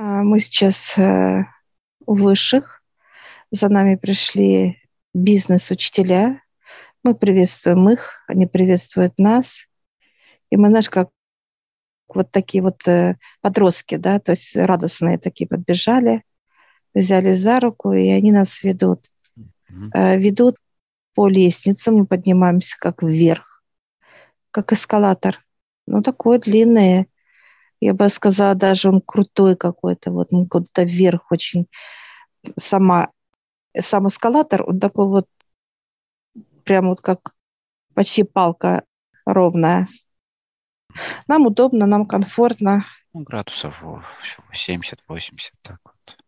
[0.00, 1.44] А, мы сейчас э,
[2.06, 2.82] у высших.
[3.50, 4.78] За нами пришли
[5.12, 6.40] бизнес-учителя.
[7.02, 9.66] Мы приветствуем их, они приветствуют нас.
[10.48, 11.10] И мы, знаешь, как
[12.08, 16.22] вот такие вот э, подростки, да, то есть радостные такие подбежали,
[16.94, 19.10] взяли за руку, и они нас ведут.
[19.36, 20.16] Mm-hmm.
[20.16, 20.56] Ведут
[21.14, 23.62] по лестнице, мы поднимаемся как вверх,
[24.50, 25.44] как эскалатор.
[25.86, 27.10] Ну, такой длинный.
[27.80, 30.12] Я бы сказала, даже он крутой какой-то.
[30.12, 31.66] Вот мы куда-то вверх очень.
[32.58, 33.10] Сама,
[33.76, 35.26] сам эскалатор, он такой вот,
[36.64, 37.34] прям вот как
[37.94, 38.84] почти палка
[39.24, 39.86] ровная.
[41.26, 42.84] Нам удобно, нам комфортно.
[43.12, 43.74] Ну, градусов
[44.52, 46.18] 70-80, так вот.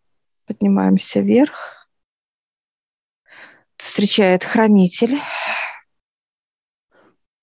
[0.47, 1.89] Поднимаемся вверх.
[3.77, 5.19] Встречает хранитель.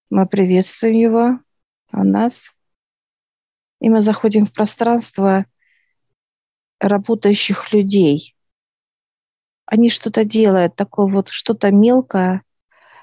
[0.09, 1.39] Мы приветствуем его,
[1.91, 2.51] а нас.
[3.79, 5.45] И мы заходим в пространство
[6.79, 8.35] работающих людей.
[9.65, 12.43] Они что-то делают, такое вот что-то мелкое,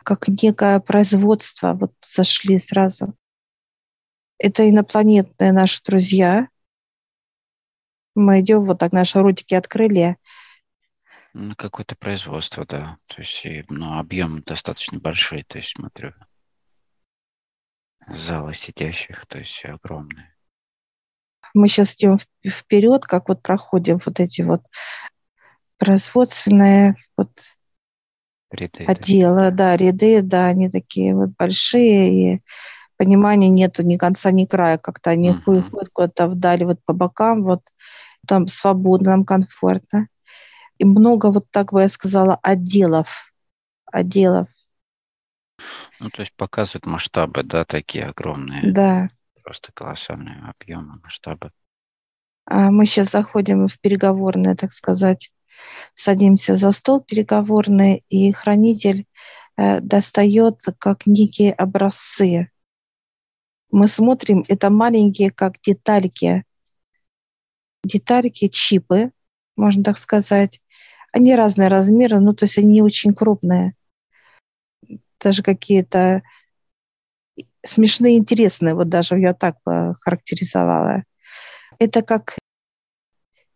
[0.05, 1.75] как некое производство.
[1.75, 3.15] Вот зашли сразу.
[4.39, 6.49] Это инопланетные наши друзья.
[8.15, 10.17] Мы идем, вот так наши ротики открыли.
[11.33, 12.97] Ну, какое-то производство, да.
[13.07, 16.15] То есть, ну, объем достаточно большой, то есть, смотрю.
[18.09, 20.36] Залы сидящих, то есть, огромные.
[21.57, 24.63] Мы сейчас идем вперед, как вот проходим вот эти вот
[25.79, 27.31] производственные вот
[28.51, 29.51] ряды, отделы, да.
[29.51, 32.43] да, ряды, да, они такие вот большие, и
[32.99, 35.59] понимания нету ни конца, ни края, как-то они uh-huh.
[35.59, 37.63] уходят куда-то вдали, вот по бокам, вот
[38.27, 40.09] там свободно, нам комфортно.
[40.79, 43.33] И много, вот так бы я сказала, отделов,
[43.87, 44.49] отделов.
[46.01, 48.73] Ну, то есть показывают масштабы, да, такие огромные.
[48.73, 49.09] Да.
[49.47, 51.53] Просто колоссальные объемы, масштабы.
[52.47, 55.33] А мы сейчас заходим в переговорные, так сказать,
[55.95, 59.07] садимся за стол переговорный, и хранитель
[59.57, 62.51] э, достает как некие образцы
[63.71, 66.45] мы смотрим, это маленькие как детальки,
[67.85, 69.13] детальки, чипы,
[69.57, 70.61] можно так сказать.
[71.13, 73.75] Они разные размеры, ну, то есть они не очень крупные.
[75.21, 76.23] Даже какие-то
[77.67, 79.57] смешные, интересные, вот даже я так
[80.01, 81.05] характеризовала.
[81.79, 82.37] Это как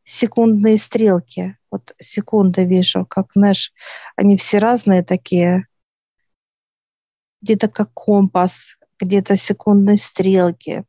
[0.04, 1.56] секундные стрелки.
[1.70, 3.72] Вот секунды вижу, как, знаешь,
[4.16, 5.66] они все разные такие.
[7.42, 10.84] Где-то как компас, где-то секундной стрелки.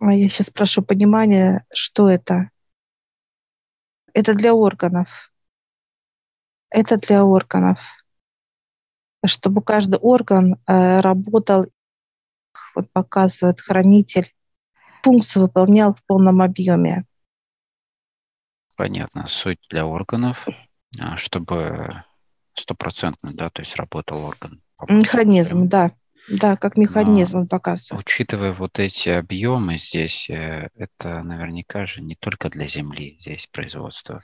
[0.00, 2.50] А я сейчас прошу понимания, что это.
[4.14, 5.32] Это для органов.
[6.70, 8.01] Это для органов.
[9.24, 11.66] Чтобы каждый орган э, работал,
[12.74, 14.32] вот показывает хранитель,
[15.02, 17.04] функцию выполнял в полном объеме.
[18.76, 19.28] Понятно.
[19.28, 20.46] Суть для органов,
[20.98, 22.02] а, чтобы
[22.54, 24.60] стопроцентно, да, то есть работал орган.
[24.88, 25.92] Механизм, да.
[26.28, 28.04] Да, как механизм он показывает.
[28.04, 34.22] Учитывая вот эти объемы здесь, э, это наверняка же не только для Земли здесь производство.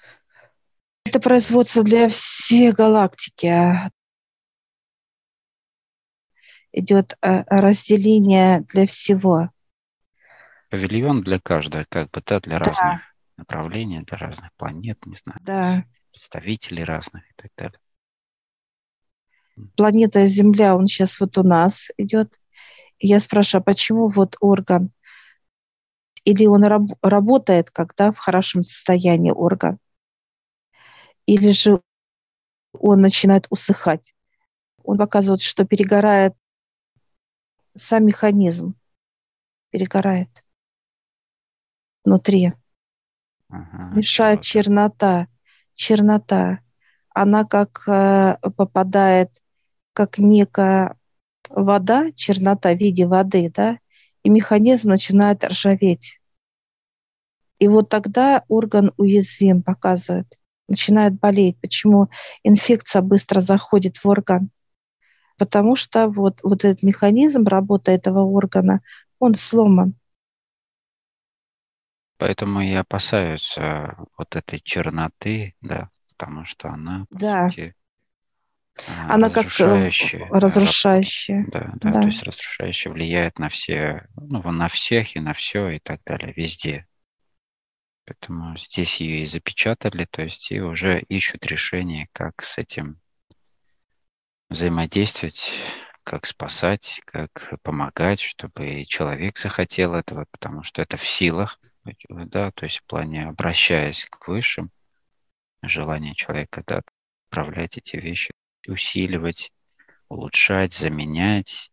[1.05, 3.91] Это производство для всей галактики.
[6.79, 9.51] Идет э, разделение для всего.
[10.71, 12.65] Павильон для каждого, как бы, да, для да.
[12.65, 13.01] разных
[13.37, 15.41] направлений, для разных планет, не знаю.
[15.43, 15.85] Да.
[16.13, 17.81] Представителей разных и так далее
[19.77, 22.39] планета Земля, он сейчас вот у нас идет.
[22.99, 24.91] И я спрашиваю, а почему вот орган?
[26.25, 29.79] Или он раб- работает, когда в хорошем состоянии орган?
[31.27, 31.81] Или же
[32.73, 34.15] он начинает усыхать?
[34.83, 36.35] Он показывает, что перегорает
[37.79, 38.75] сам механизм.
[39.71, 40.45] Перегорает
[42.05, 42.53] внутри.
[43.49, 45.29] Ага, Мешает чернота.
[45.75, 46.61] Чернота.
[47.15, 49.31] Она как э, попадает
[49.93, 50.97] как некая
[51.51, 53.79] вода, чернота в виде воды, да,
[54.23, 56.21] и механизм начинает ржаветь.
[57.59, 60.39] И вот тогда орган уязвим, показывает,
[60.69, 61.61] начинает болеть.
[61.61, 62.09] Почему
[62.45, 64.51] инфекция быстро заходит в орган?
[65.39, 68.81] Потому что вот, вот этот механизм работы этого органа,
[69.19, 69.95] он сломан.
[72.19, 77.49] Поэтому и опасаются вот этой черноты, да, потому что она, да.
[77.49, 77.75] сути,
[79.09, 81.47] она как э, разрушающая.
[81.51, 85.71] Да, да, да, то есть разрушающая влияет на все, ну, на всех и на все
[85.71, 86.87] и так далее, везде.
[88.05, 93.01] Поэтому здесь ее и запечатали, то есть и уже ищут решение, как с этим
[94.49, 95.53] взаимодействовать,
[96.05, 101.59] как спасать, как помогать, чтобы человек захотел этого, потому что это в силах
[102.09, 104.71] да, то есть в плане обращаясь к высшим,
[105.63, 106.83] желание человека, да,
[107.29, 108.31] управлять эти вещи,
[108.67, 109.53] усиливать,
[110.09, 111.71] улучшать, заменять,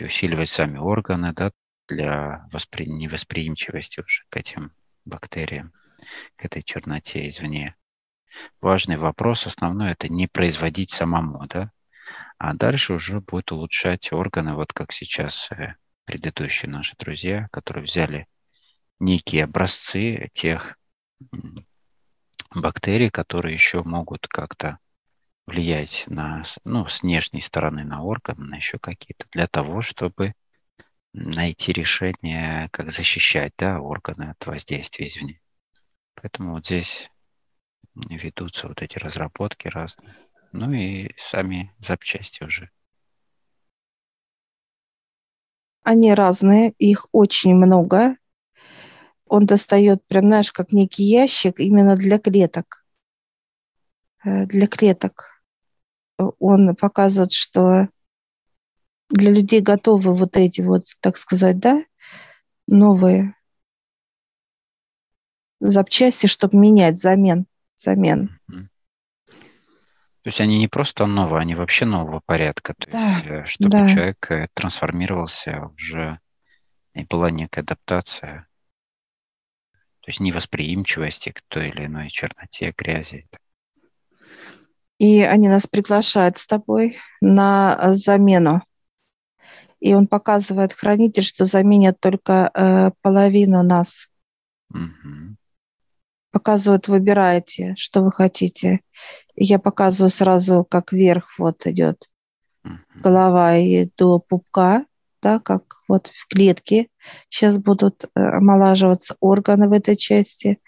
[0.00, 1.52] усиливать сами органы, да,
[1.88, 2.86] для воспри...
[2.86, 4.72] невосприимчивости уже к этим
[5.04, 5.72] бактериям,
[6.36, 7.74] к этой черноте извне.
[8.60, 11.70] Важный вопрос основной– это не производить самому, да,
[12.38, 18.26] а дальше уже будет улучшать органы, вот как сейчас э, предыдущие наши друзья, которые взяли
[18.98, 20.76] некие образцы тех
[22.54, 24.78] бактерий, которые еще могут как-то
[25.46, 30.34] влиять на, ну, с внешней стороны на органы, на еще какие-то, для того, чтобы
[31.12, 35.40] найти решение, как защищать да, органы от воздействия извне.
[36.14, 37.10] Поэтому вот здесь
[38.08, 40.16] ведутся вот эти разработки разные.
[40.52, 42.70] Ну и сами запчасти уже.
[45.82, 48.16] Они разные, их очень много.
[49.26, 52.84] Он достает, прям, знаешь, как некий ящик именно для клеток.
[54.24, 55.42] Э, для клеток.
[56.18, 57.88] Он показывает, что
[59.08, 61.82] для людей готовы вот эти вот, так сказать, да,
[62.66, 63.34] новые
[65.60, 67.46] запчасти, чтобы менять замен,
[67.80, 68.38] замен.
[68.48, 72.74] То есть они не просто новые, они вообще нового порядка.
[72.74, 73.88] То да, есть, э, чтобы да.
[73.88, 76.20] человек э, трансформировался уже
[76.92, 78.46] и была некая адаптация.
[80.00, 83.28] То есть невосприимчивости к той или иной черноте, грязи.
[84.98, 88.62] И они нас приглашают с тобой на замену
[89.80, 94.08] и он показывает хранитель, что заменят только э, половину нас.
[94.72, 95.36] Угу.
[96.30, 98.80] Показывают, выбираете, что вы хотите.
[99.34, 102.08] И я показываю сразу, как вверх вот идет
[102.94, 104.84] голова и до пупка,
[105.22, 106.88] да, как вот в клетке.
[107.28, 110.58] Сейчас будут э, омолаживаться органы в этой части.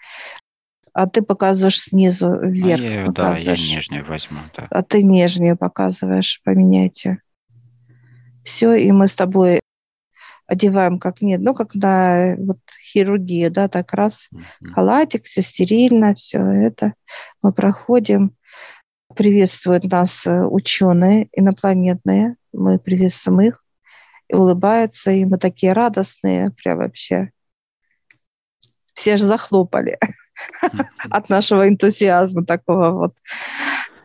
[0.91, 2.81] А ты показываешь снизу вверх.
[2.81, 4.39] А я, да, я нижнюю возьму.
[4.55, 4.67] Да.
[4.69, 7.19] А ты нижнюю показываешь, поменяйте
[8.43, 9.59] все, и мы с тобой
[10.53, 12.59] одеваем как нет, ну, как на вот,
[12.91, 14.29] хирургию, да, так раз,
[14.73, 16.93] халатик, все стерильно, все это.
[17.41, 18.35] Мы проходим,
[19.15, 23.63] приветствуют нас э, ученые инопланетные, мы приветствуем их,
[24.29, 27.31] и улыбаются, и мы такие радостные, прям вообще.
[28.93, 29.97] Все же захлопали
[31.09, 33.15] от нашего энтузиазма такого вот.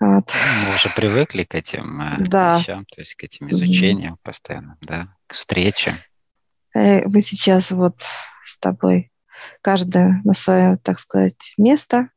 [0.00, 0.32] Вот.
[0.32, 2.58] Ну, мы уже привыкли к этим э, да.
[2.58, 4.22] вещам, то есть к этим изучениям mm-hmm.
[4.22, 5.94] постоянно, да, к встречам.
[6.78, 8.00] Э, мы сейчас вот
[8.44, 9.10] с тобой
[9.62, 12.10] каждый на свое, так сказать, место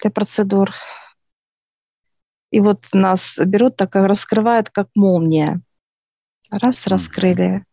[0.00, 0.72] для процедур.
[2.50, 5.60] И вот нас берут, так раскрывают, как молния.
[6.50, 7.64] Раз, раскрыли.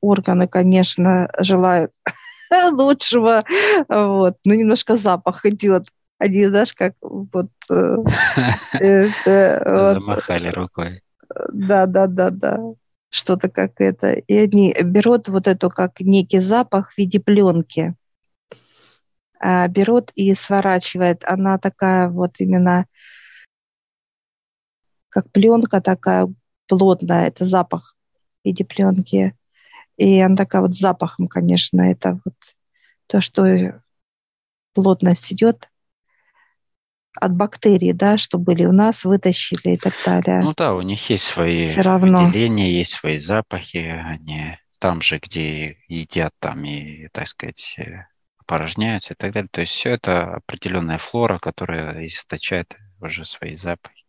[0.00, 1.92] Органы, конечно, желают
[2.72, 3.44] лучшего.
[3.88, 4.38] Вот.
[4.44, 5.86] Ну, немножко запах идет
[6.18, 7.50] они, знаешь, как вот...
[7.68, 7.96] Э,
[9.24, 11.02] Замахали рукой.
[11.52, 12.58] Да, да, да, да.
[13.12, 14.12] Что-то как это.
[14.12, 17.94] И они берут вот эту как некий запах в виде пленки.
[19.38, 21.22] А, берут и сворачивает.
[21.26, 22.86] Она такая вот именно
[25.10, 26.32] как пленка такая
[26.66, 27.26] плотная.
[27.26, 27.96] Это запах
[28.42, 29.36] в виде пленки.
[29.98, 32.34] И она такая вот запахом, конечно, это вот
[33.08, 33.82] то, что
[34.72, 35.68] плотность идет,
[37.20, 40.40] от бактерий, да, что были у нас, вытащили и так далее.
[40.40, 42.24] Ну да, у них есть свои Все равно.
[42.26, 48.06] выделения, есть свои запахи, они там же, где едят, там и, так сказать, э,
[48.46, 49.48] порожняются и так далее.
[49.52, 54.04] То есть все это определенная флора, которая источает уже свои запахи.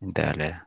[0.00, 0.62] далее.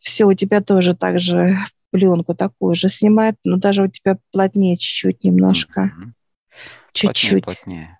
[0.00, 1.58] Все, у тебя тоже так же
[1.90, 5.92] пленку такую же снимает, но даже у тебя плотнее чуть-чуть немножко.
[5.92, 6.12] Mm-hmm.
[6.92, 7.44] Чуть-чуть.
[7.44, 7.98] Плотнее, плотнее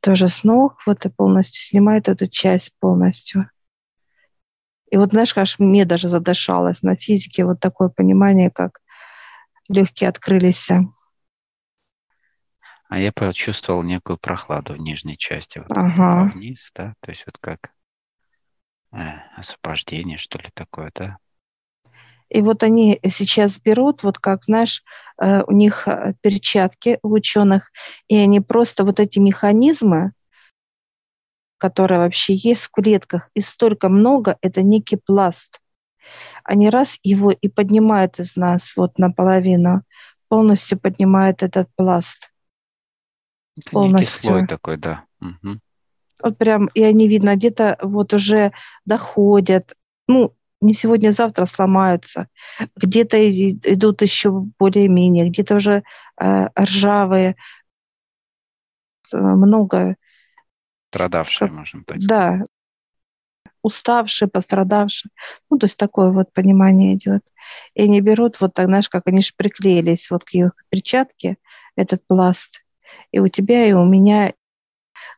[0.00, 3.50] тоже с ног вот и полностью снимает эту часть полностью.
[4.90, 8.80] И вот, знаешь, аж мне даже задышалось на физике вот такое понимание, как
[9.68, 10.70] легкие открылись.
[12.88, 16.32] А я почувствовал некую прохладу в нижней части, вот ага.
[16.34, 17.72] вниз, да, то есть вот как
[18.92, 18.98] э,
[19.36, 21.18] освобождение, что ли, такое, да?
[22.30, 24.82] И вот они сейчас берут, вот как, знаешь,
[25.20, 27.72] э, у них э, перчатки у ученых,
[28.08, 30.12] и они просто вот эти механизмы,
[31.58, 35.60] которые вообще есть в клетках, и столько много, это некий пласт.
[36.44, 39.82] Они раз его и поднимают из нас вот наполовину,
[40.28, 42.30] полностью поднимают этот пласт.
[43.56, 44.22] Это полностью.
[44.22, 45.04] слой такой, да.
[45.20, 45.58] Угу.
[46.22, 48.52] Вот прям, и они, видно, где-то вот уже
[48.84, 49.74] доходят,
[50.06, 52.28] ну, не сегодня-завтра сломаются.
[52.76, 55.82] Где-то идут еще более-менее, где-то уже
[56.20, 57.36] э, ржавые.
[59.12, 59.96] Много.
[60.90, 62.08] Страдавшие, как, можем так сказать.
[62.08, 62.44] Да,
[63.62, 65.10] уставшие, пострадавшие.
[65.50, 67.22] Ну, то есть такое вот понимание идет.
[67.74, 71.36] И они берут вот так, знаешь, как они же приклеились вот к их перчатке,
[71.76, 72.64] этот пласт.
[73.12, 74.32] И у тебя, и у меня,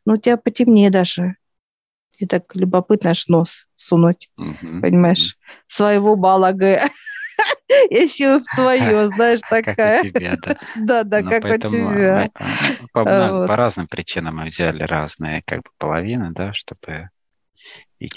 [0.04, 1.36] ну, у тебя потемнее даже.
[2.22, 4.80] И так любопытно аж нос сунуть, mm-hmm.
[4.80, 5.36] понимаешь,
[5.66, 6.78] своего балага.
[7.90, 10.04] Еще в твое, знаешь, такая.
[10.04, 10.58] Как у тебя, да.
[10.76, 12.30] Да, да, ну, как у тебя.
[12.92, 17.10] По, по разным причинам мы взяли разные как бы половины, да, чтобы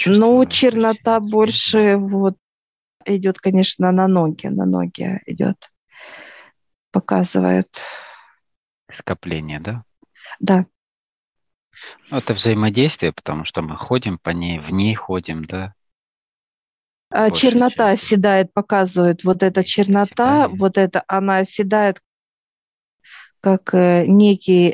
[0.05, 2.35] ну, чернота больше вот
[3.07, 5.71] идет, конечно, на ноги, на ноги идет,
[6.91, 7.69] показывает.
[8.87, 9.83] Скопление, да?
[10.39, 10.67] Да.
[12.09, 15.73] Ну, это взаимодействие, потому что мы ходим по ней, в ней ходим, да?
[17.09, 18.05] А, чернота части.
[18.05, 19.23] оседает, показывает.
[19.23, 20.59] Вот эта чернота, оседает.
[20.59, 22.01] вот это, она оседает
[23.39, 24.73] как э, некий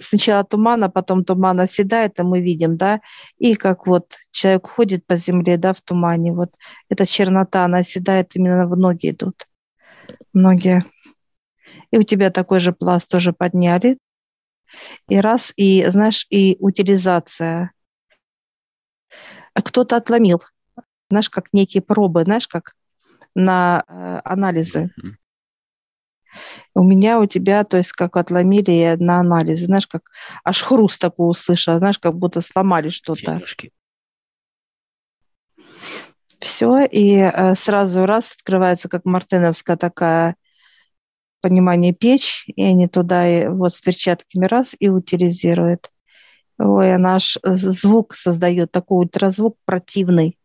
[0.00, 3.00] сначала туман, а потом туман оседает, и мы видим, да,
[3.38, 6.54] и как вот человек ходит по земле, да, в тумане, вот
[6.88, 9.46] эта чернота, она оседает, именно в ноги идут,
[10.32, 10.84] многие.
[11.90, 13.98] И у тебя такой же пласт тоже подняли,
[15.08, 17.72] и раз, и, знаешь, и утилизация.
[19.54, 20.42] А кто-то отломил,
[21.10, 22.74] знаешь, как некие пробы, знаешь, как
[23.34, 24.90] на э, анализы.
[24.98, 25.14] Mm-hmm
[26.74, 30.10] у меня, у тебя, то есть как отломили на анализе, знаешь, как
[30.44, 33.40] аж хруст такой услышала, знаешь, как будто сломали что-то.
[36.38, 40.36] Все, и э, сразу раз открывается, как мартыновская такая
[41.40, 45.90] понимание печь, и они туда и, вот с перчатками раз и утилизируют.
[46.58, 50.38] Ой, она аж э, звук создает, такой ультразвук противный.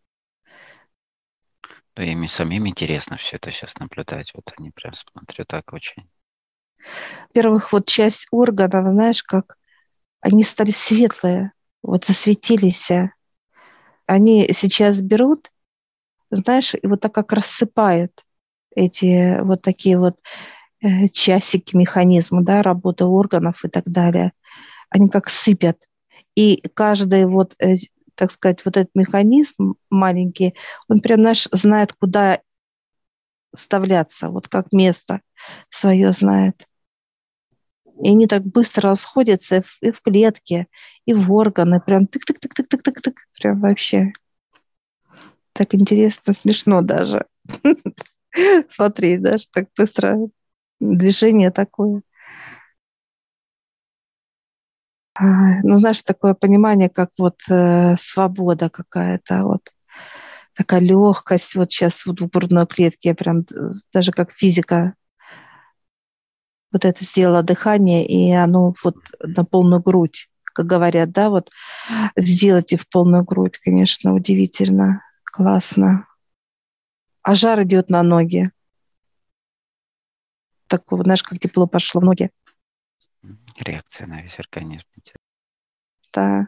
[1.96, 4.32] Да, им самим интересно все это сейчас наблюдать.
[4.34, 6.10] Вот они прям смотрю так очень.
[7.30, 9.58] Во-первых, вот часть органов, знаешь, как
[10.22, 12.90] они стали светлые, вот засветились.
[14.06, 15.52] Они сейчас берут,
[16.32, 18.26] знаешь, и вот так как рассыпают
[18.76, 20.20] эти вот такие вот
[21.12, 24.34] часики механизма, да, работы органов и так далее.
[24.90, 25.78] Они как сыпят.
[26.36, 27.76] И каждый вот э,
[28.16, 30.56] так сказать, вот этот механизм маленький,
[30.88, 32.40] он прям наш знает, куда
[33.56, 35.22] вставляться, вот как место
[35.70, 36.68] свое знает.
[38.04, 40.68] И они так быстро расходятся и в клетке,
[41.06, 44.12] и в органы, прям тык-тык-тык-тык-тык-тык, прям вообще.
[45.54, 47.26] Так интересно, смешно даже.
[48.70, 50.18] Смотри, даже так быстро
[50.92, 52.02] движение такое.
[55.16, 55.24] А,
[55.64, 59.62] ну, знаешь, такое понимание, как вот э, свобода какая-то, вот
[60.56, 61.56] такая легкость.
[61.56, 64.96] Вот сейчас вот в грудной клетке прям э, даже как физика
[66.72, 71.52] вот это сделала дыхание, и оно вот на полную грудь, как говорят, да, вот
[72.18, 76.08] сделайте в полную грудь, конечно, удивительно, классно.
[77.22, 78.52] А жар идет на ноги.
[80.74, 82.32] Такого, знаешь, как тепло пошло в ноги.
[83.60, 84.88] Реакция на весь организм.
[86.12, 86.48] Да.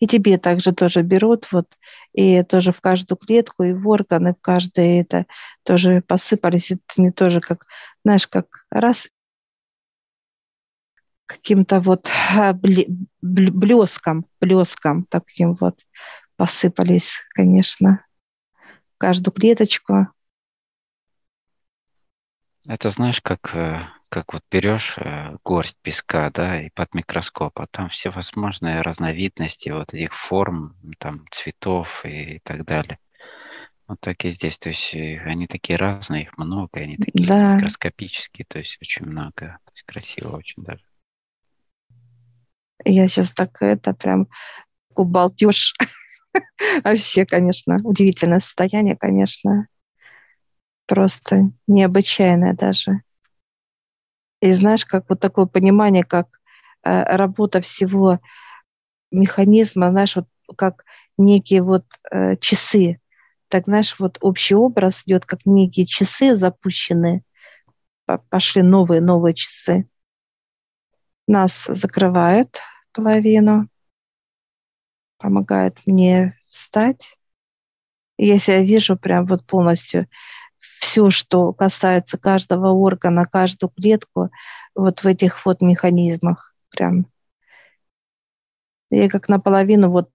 [0.00, 1.78] И тебе также тоже берут, вот,
[2.12, 5.26] и тоже в каждую клетку, и в органы, в каждое это
[5.62, 6.72] тоже посыпались.
[6.72, 7.66] Это не тоже как,
[8.04, 9.08] знаешь, как раз
[11.26, 12.10] каким-то вот
[13.22, 15.86] блеском, блеском таким вот
[16.34, 18.04] посыпались, конечно,
[18.96, 20.08] в каждую клеточку.
[22.66, 27.66] Это знаешь, как э, как вот берешь э, горсть песка, да, и под микроскоп, а
[27.68, 32.98] там все возможные разновидности вот этих форм, там, цветов и так далее.
[33.86, 37.54] Вот так и здесь, то есть э, они такие разные, их много, они такие да.
[37.54, 40.82] микроскопические, то есть очень много, то есть красиво очень даже.
[42.84, 44.28] Я сейчас так это прям
[44.94, 45.74] кубалтеж.
[46.84, 49.66] Вообще, конечно, удивительное состояние, конечно.
[50.90, 53.02] Просто необычайное даже.
[54.40, 56.40] И знаешь, как вот такое понимание, как
[56.82, 58.18] э, работа всего
[59.12, 60.84] механизма, знаешь, вот как
[61.16, 63.00] некие вот э, часы.
[63.46, 67.22] Так, знаешь, вот общий образ идет, как некие часы запущены,
[68.28, 69.88] пошли новые, новые часы.
[71.28, 72.58] Нас закрывает
[72.92, 73.68] половину,
[75.18, 77.16] помогает мне встать.
[78.22, 80.06] Если я вижу прям вот полностью
[80.90, 84.30] все, что касается каждого органа, каждую клетку,
[84.74, 87.06] вот в этих вот механизмах прям.
[88.90, 90.10] Я как наполовину вот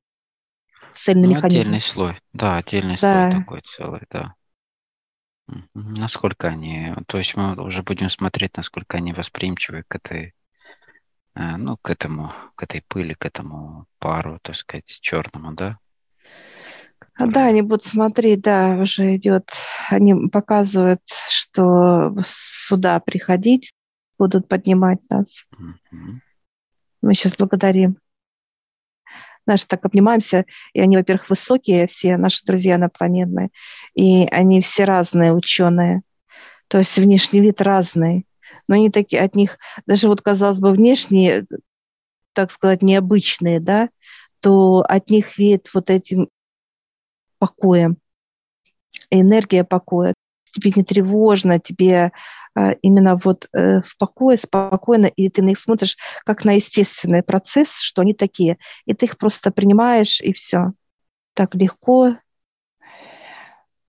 [0.91, 1.59] цельный ну, механизм.
[1.61, 3.29] Отдельный слой, да, отдельный да.
[3.29, 4.35] слой такой целый, да.
[5.73, 10.33] Насколько они, то есть мы уже будем смотреть, насколько они восприимчивы к этой,
[11.35, 15.77] э, ну, к этому, к этой пыли, к этому пару, так сказать, черному, да?
[16.99, 17.33] Который...
[17.33, 19.51] Да, они будут смотреть, да, уже идет,
[19.89, 23.73] они показывают, что сюда приходить,
[24.17, 25.45] будут поднимать нас.
[25.53, 26.19] Mm-hmm.
[27.01, 27.97] Мы сейчас благодарим.
[29.45, 33.49] Наши так обнимаемся, и они, во-первых, высокие, все наши друзья инопланетные,
[33.93, 36.01] и они все разные ученые.
[36.67, 38.25] То есть внешний вид разный.
[38.67, 41.45] Но они такие, от них, даже вот, казалось бы, внешние,
[42.33, 43.89] так сказать, необычные, да,
[44.39, 46.29] то от них веет вот этим
[47.37, 47.97] покоем,
[49.09, 50.13] энергия покоя.
[50.51, 52.11] Тебе не тревожно, тебе
[52.55, 57.21] а, именно вот э, в покое, спокойно, и ты на них смотришь как на естественный
[57.21, 58.57] процесс, что они такие.
[58.85, 60.71] И ты их просто принимаешь, и все.
[61.33, 62.17] Так легко.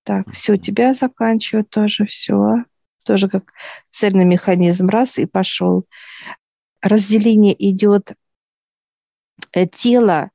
[0.03, 2.65] Так, все, у тебя заканчивают тоже, все.
[3.03, 3.53] Тоже как
[3.87, 4.89] цельный механизм.
[4.89, 5.85] Раз, и пошел.
[6.81, 8.13] Разделение идет
[9.53, 10.31] э, тело,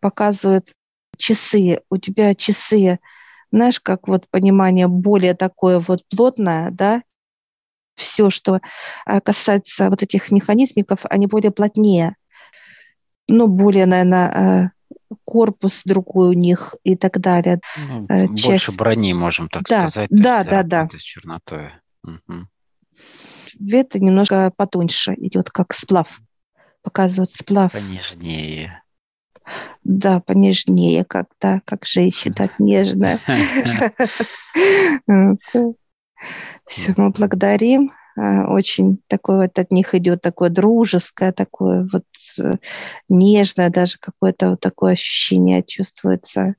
[0.00, 0.74] показывает
[1.16, 1.80] часы.
[1.90, 2.98] У тебя часы
[3.52, 7.02] знаешь, как вот понимание более такое вот плотное, да,
[7.94, 8.60] все, что
[9.06, 12.16] э, касается вот этих механизмиков, они более плотнее,
[13.28, 17.60] ну, более, наверное, э, корпус другой у них и так далее.
[17.76, 18.46] Ну, э, Часть...
[18.46, 20.08] Больше брони, можем так да, сказать.
[20.10, 20.88] Да, да, да.
[20.90, 21.72] С чернотой.
[22.02, 22.48] Угу.
[23.70, 26.20] Это немножко потоньше идет, как сплав.
[26.82, 27.72] Показывает сплав.
[27.72, 28.81] Понежнее.
[29.84, 33.18] Да, понежнее как-то, как женщина, так нежно.
[36.66, 37.92] Все, мы благодарим.
[38.16, 42.04] А, очень такое вот от них идет такое дружеское, такое вот
[42.38, 42.52] э,
[43.08, 46.56] нежное, даже какое-то вот такое ощущение чувствуется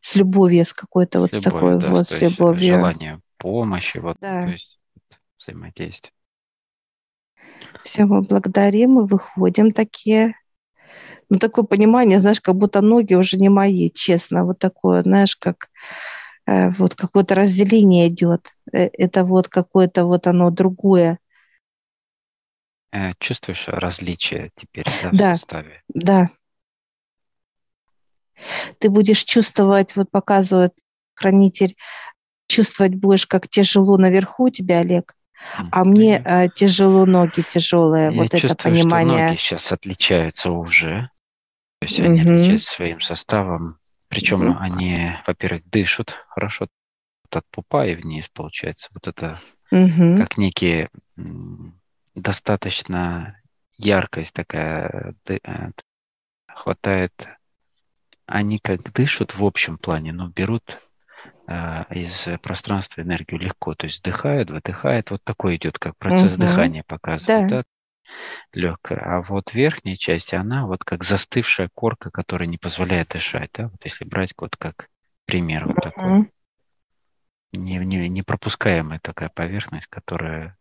[0.00, 2.76] с любовью, с какой-то вот с такой да, вот с любовью.
[2.76, 4.44] Желание помощи, вот, да.
[4.44, 4.78] то есть
[5.38, 6.12] взаимодействие.
[7.84, 10.34] Все, мы благодарим, мы выходим такие.
[11.30, 15.68] Ну, такое понимание, знаешь, как будто ноги уже не мои, честно, вот такое, знаешь, как
[16.50, 18.52] Э, вот какое-то разделение идет.
[18.72, 21.18] Э, это вот какое-то вот оно другое.
[22.92, 25.82] Э, чувствуешь различие теперь да, да, в составе?
[25.88, 26.30] Да.
[28.78, 30.72] Ты будешь чувствовать, вот показывает
[31.14, 31.76] хранитель,
[32.48, 35.14] чувствовать будешь, как тяжело наверху у тебя, Олег,
[35.70, 39.18] а мне э, тяжело ноги тяжелые, Я вот чувствую, это понимание.
[39.18, 41.10] Что ноги сейчас отличаются уже,
[41.80, 42.30] то есть они угу.
[42.30, 44.56] отличаются своим составом, причем mm-hmm.
[44.58, 46.66] они, во-первых, дышат хорошо
[47.30, 48.90] от пупа и вниз, получается.
[48.92, 49.38] Вот это
[49.72, 50.16] mm-hmm.
[50.18, 50.90] как некие
[52.14, 53.40] достаточно
[53.78, 55.70] яркость такая э,
[56.48, 57.12] хватает.
[58.26, 60.86] Они как дышат в общем плане, но берут
[61.46, 63.74] э, из пространства энергию легко.
[63.74, 65.12] То есть вдыхают, выдыхают.
[65.12, 66.42] Вот такой идет, как процесс угу.
[66.42, 67.48] дыхания показывает.
[67.48, 67.56] Да.
[67.58, 67.64] Да?
[68.52, 73.68] Легкая, а вот верхняя часть, она вот как застывшая корка, которая не позволяет дышать, да,
[73.68, 74.88] вот если брать вот как
[75.26, 76.30] пример вот такой.
[77.52, 80.56] Не, не, непропускаемая такая поверхность, которая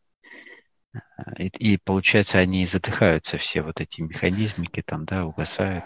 [0.94, 1.00] э,
[1.38, 5.86] и, и получается, они задыхаются все вот эти механизмики там, да, угасают.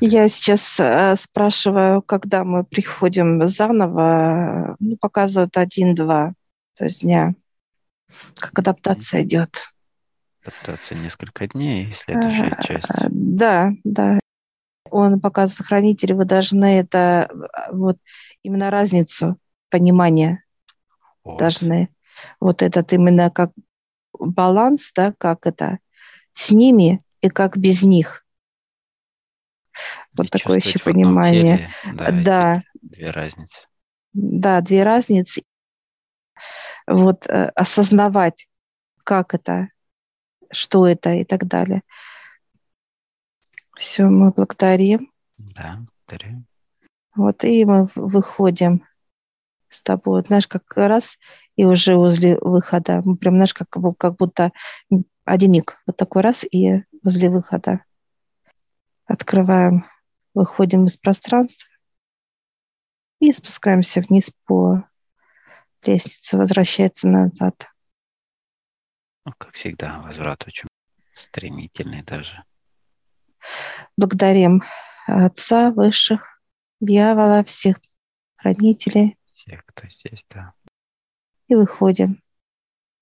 [0.00, 6.32] Я сейчас э, спрашиваю, когда мы приходим заново, ну, показывают один-два,
[6.74, 7.34] то есть дня,
[8.36, 9.72] как адаптация идет
[10.48, 12.88] адаптация несколько дней, следующая часть.
[13.10, 14.18] Да, да.
[14.90, 17.30] Он показывает хранитель, вы должны это,
[17.70, 17.98] вот
[18.42, 19.38] именно разницу
[19.70, 20.44] понимания
[21.24, 21.38] вот.
[21.38, 21.90] должны.
[22.40, 23.52] Вот этот именно как
[24.18, 25.78] баланс, да, как это
[26.32, 28.24] с ними и как без них.
[30.16, 31.70] Вот и такое еще понимание.
[31.84, 32.10] Теле, да.
[32.10, 32.62] да.
[32.82, 33.66] Две разницы.
[34.12, 35.42] Да, две разницы.
[36.86, 38.48] Вот э, осознавать,
[39.04, 39.68] как это,
[40.50, 41.82] что это и так далее.
[43.76, 45.12] Все, мы благодарим.
[45.36, 46.46] Да, благодарим.
[47.14, 48.84] Вот, и мы выходим
[49.68, 51.18] с тобой, знаешь, как раз
[51.56, 53.02] и уже возле выхода.
[53.04, 54.52] Мы прям, знаешь, как, как будто
[55.24, 57.84] один миг, вот такой раз и возле выхода.
[59.04, 59.84] Открываем,
[60.34, 61.68] выходим из пространства
[63.20, 64.84] и спускаемся вниз по
[65.84, 67.68] лестнице, возвращается назад.
[69.28, 70.68] Ну, как всегда, возврат очень
[71.12, 72.42] стремительный даже.
[73.94, 74.62] Благодарим
[75.06, 76.40] Отца Высших,
[76.80, 77.76] дьявола, всех
[78.36, 79.18] хранителей.
[79.34, 80.54] Всех, кто здесь, да.
[81.48, 82.22] И выходим.